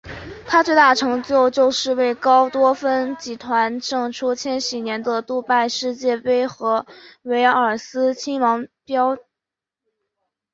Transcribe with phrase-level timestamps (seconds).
[0.47, 6.87] 它最大的成就就是为高多芬集团胜出千禧年的杜拜世界杯和
[7.21, 9.15] 威尔斯亲王锦标。